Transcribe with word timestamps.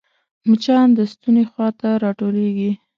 مچان 0.47 0.87
د 0.97 0.99
ستوني 1.11 1.43
خوا 1.51 1.67
ته 1.79 1.89
راټولېږي 2.03 2.71